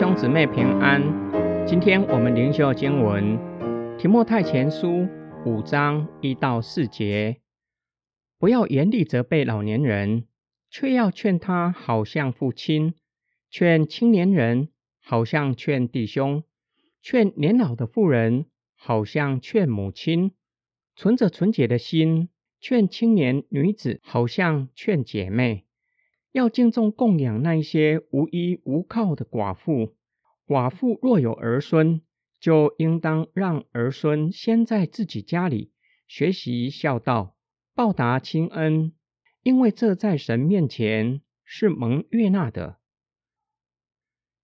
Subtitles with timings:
[0.00, 1.02] 兄姊妹平安。
[1.66, 3.38] 今天我们灵修经文
[3.98, 5.06] 提莫太前书
[5.44, 7.42] 五章一到四节，
[8.38, 10.24] 不要严厉责备老年人，
[10.70, 12.94] 却要劝他，好像父亲；
[13.50, 14.70] 劝青年人，
[15.02, 16.44] 好像劝弟兄；
[17.02, 18.46] 劝年老的妇人，
[18.76, 20.32] 好像劝母亲。
[20.96, 25.66] 存着纯洁的心，劝青年女子，好像劝姐妹。
[26.32, 29.96] 要敬重供养那些无依无靠的寡妇。
[30.46, 32.02] 寡妇若有儿孙，
[32.40, 35.72] 就应当让儿孙先在自己家里
[36.08, 37.36] 学习孝道，
[37.74, 38.92] 报答亲恩，
[39.42, 42.78] 因为这在神面前是蒙悦纳的。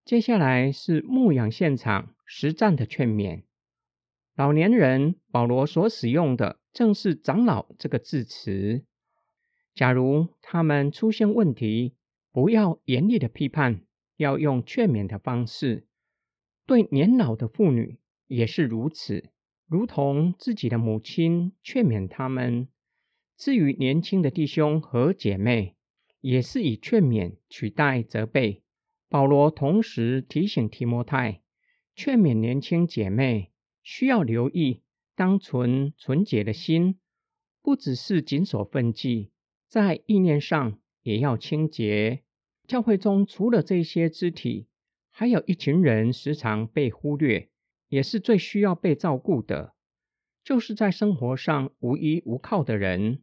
[0.04, 3.42] 接下来是牧养现场实战的劝勉。
[4.36, 8.85] 老年人保罗所使用的正是“长老”这个字词。
[9.76, 11.94] 假如他们出现问题，
[12.32, 13.82] 不要严厉的批判，
[14.16, 15.86] 要用劝勉的方式。
[16.64, 19.28] 对年老的妇女也是如此，
[19.68, 22.68] 如同自己的母亲劝勉他们。
[23.36, 25.76] 至于年轻的弟兄和姐妹，
[26.22, 28.62] 也是以劝勉取代责备。
[29.10, 31.42] 保罗同时提醒提摩太，
[31.94, 34.82] 劝勉年轻姐妹需要留意，
[35.14, 36.98] 当存纯洁的心，
[37.60, 39.32] 不只是谨守分际。
[39.68, 42.22] 在意念上也要清洁。
[42.66, 44.66] 教会中除了这些肢体，
[45.10, 47.48] 还有一群人时常被忽略，
[47.88, 49.74] 也是最需要被照顾的，
[50.42, 53.22] 就是在生活上无依无靠的人。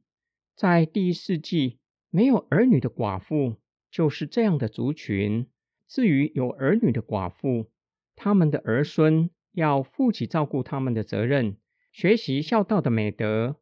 [0.55, 3.57] 在第一世纪，没有儿女的寡妇
[3.91, 5.47] 就是这样的族群。
[5.87, 7.69] 至于有儿女的寡妇，
[8.15, 11.57] 他们的儿孙要负起照顾他们的责任，
[11.91, 13.57] 学习孝道的美德。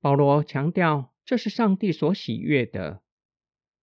[0.00, 1.14] 保罗强调。
[1.28, 3.02] 这是上帝所喜悦的，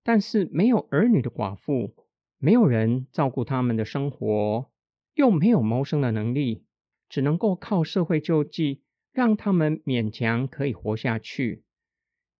[0.01, 1.93] 但是没有儿女的寡妇，
[2.39, 4.71] 没有人照顾他们的生活，
[5.13, 6.66] 又没有谋生的能力，
[7.07, 11.63] 只能够靠社会救济，让他们勉强可以活下去。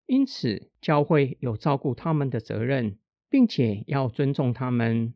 [0.08, 2.98] 因此，教会有照顾他们的责任，
[3.30, 5.14] 并且要尊重他们，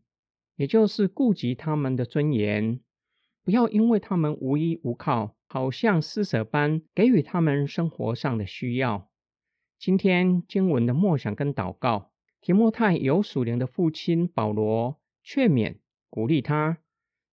[0.56, 2.79] 也就是顾及他们的尊严，
[3.44, 9.08] 不要因为他们无依无靠，好像施舍般给予他们生活上的需要。
[9.79, 15.78] 今天经文的默想跟祷告，提摩太有属灵的父亲保罗劝勉
[16.09, 16.79] 鼓励他，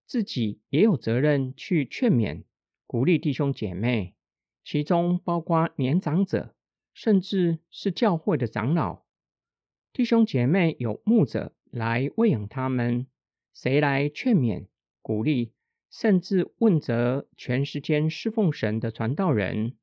[0.06, 2.44] 自己也有责任去劝勉
[2.86, 4.14] 鼓励弟兄姐妹，
[4.64, 6.54] 其中包括年长者，
[6.94, 9.02] 甚至是教会的长老。
[9.92, 13.08] 弟兄姐妹有牧者来喂养他们，
[13.56, 14.68] 谁来劝勉
[15.02, 15.52] 鼓励，
[15.90, 19.76] 甚至问责全时间侍奉神的传道人？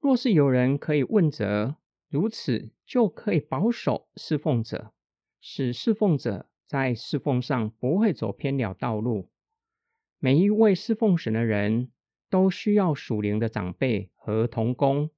[0.00, 1.76] 若是有人可以问责，
[2.12, 4.92] 如此就可以保守侍奉者，
[5.40, 9.30] 使侍奉者在侍奉上不会走偏了道路。
[10.18, 11.90] 每一位侍奉神的人
[12.28, 15.08] 都需要属灵的长辈和同工，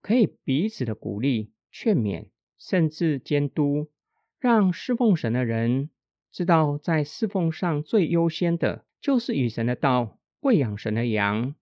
[0.00, 3.90] 可以彼此的鼓励、劝勉，甚至监督，
[4.38, 5.90] 让侍奉神的人
[6.30, 11.56] 知道，在侍奉上最优先的就是与神的道、喂养神的羊，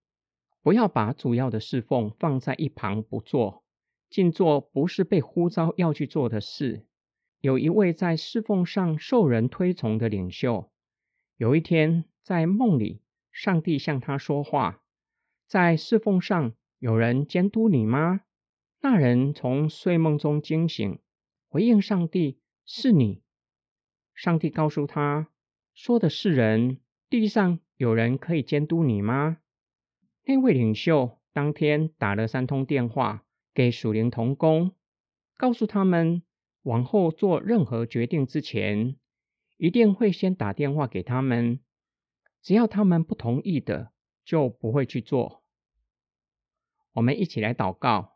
[0.61, 3.63] 不要把主要的侍奉放在一旁不做。
[4.09, 6.85] 静坐不是被呼召要去做的事。
[7.41, 10.71] 有一位在侍奉上受人推崇的领袖，
[11.37, 14.81] 有一天在梦里，上帝向他说话
[15.47, 18.21] ：“在侍奉上有人监督你吗？”
[18.81, 20.99] 那人从睡梦中惊醒，
[21.47, 23.21] 回应上帝：“是你。”
[24.15, 25.29] 上帝告诉他
[25.73, 29.37] ：“说的是人，地上有人可以监督你吗？”
[30.25, 33.23] 那位领袖当天打了三通电话。
[33.59, 34.73] 给属灵同工，
[35.35, 36.23] 告诉他们
[36.61, 38.95] 往后做任何决定之前，
[39.57, 41.59] 一定会先打电话给他们。
[42.41, 43.91] 只要他们不同意的，
[44.23, 45.43] 就不会去做。
[46.93, 48.13] 我们一起来祷告：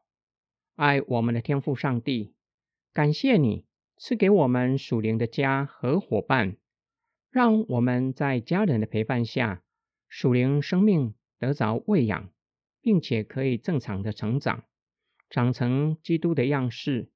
[0.75, 2.33] 爱我们的天父上帝，
[2.93, 3.65] 感谢你
[3.97, 6.55] 赐给我们属灵的家和伙伴，
[7.29, 9.61] 让我们在家人的陪伴下，
[10.07, 12.29] 属灵生命得着喂养，
[12.79, 14.63] 并且可以正常的成长。
[15.33, 17.09] 长成基督的样式，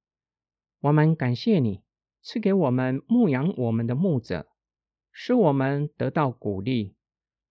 [0.80, 1.84] 我们感谢你
[2.24, 4.48] 赐给我们牧养我们的牧者，
[5.12, 6.96] 使我们得到鼓励。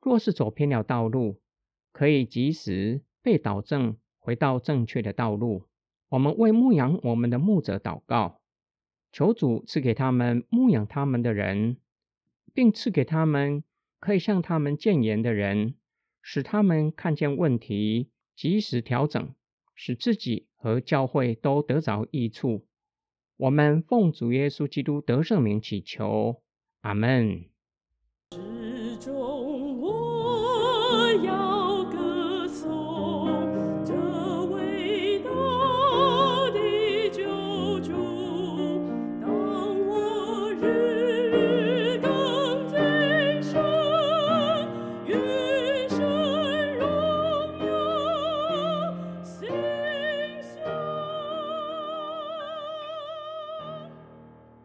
[0.00, 1.40] 若是走偏了道路，
[1.92, 5.68] 可以及时被导正，回到正确的道路。
[6.08, 8.40] 我们为牧养我们的牧者祷告，
[9.12, 11.76] 求主赐给他们牧养他们的人，
[12.52, 13.62] 并赐给他们
[14.00, 15.76] 可以向他们谏言的人，
[16.22, 19.32] 使他们看见问题，及时调整。
[19.76, 22.66] 使自己和教会都得着益处。
[23.36, 26.42] 我们奉主耶稣基督得圣名祈求，
[26.80, 27.44] 阿门。